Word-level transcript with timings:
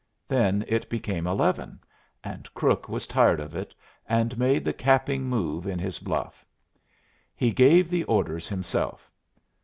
Then 0.27 0.65
it 0.67 0.89
became 0.89 1.27
eleven, 1.27 1.79
and 2.23 2.51
Crook 2.55 2.89
was 2.89 3.05
tired 3.05 3.39
of 3.39 3.53
it, 3.55 3.75
and 4.09 4.35
made 4.35 4.65
the 4.65 4.73
capping 4.73 5.25
move 5.25 5.67
in 5.67 5.77
his 5.77 5.99
bluff. 5.99 6.43
He 7.35 7.51
gave 7.51 7.87
the 7.87 8.05
orders 8.05 8.47
himself. 8.47 9.11